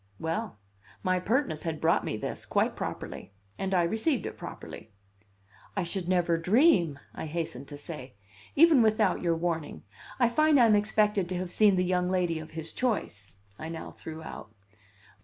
Well, 0.19 0.57
my 1.03 1.19
pertness 1.19 1.61
had 1.61 1.79
brought 1.79 2.03
me 2.03 2.17
this 2.17 2.47
quite 2.47 2.75
properly! 2.75 3.33
And 3.59 3.71
I 3.71 3.83
received 3.83 4.25
it 4.25 4.35
properly. 4.35 4.89
"I 5.77 5.83
should 5.83 6.07
never 6.09 6.37
dream" 6.37 6.97
I 7.13 7.27
hastened 7.27 7.67
to 7.67 7.77
say; 7.77 8.15
"even 8.55 8.81
without 8.81 9.21
your 9.21 9.35
warning. 9.35 9.83
I 10.19 10.27
find 10.27 10.59
I'm 10.59 10.73
expected 10.75 11.29
to 11.29 11.37
have 11.37 11.51
seen 11.51 11.75
the 11.75 11.85
young 11.85 12.09
lady 12.09 12.39
of 12.39 12.49
his 12.49 12.73
choice," 12.73 13.35
I 13.59 13.69
now 13.69 13.91
threw 13.91 14.23
out. 14.23 14.51